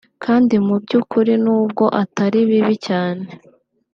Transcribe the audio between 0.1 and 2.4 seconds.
kandi mu by’ukuri n’ubwo atari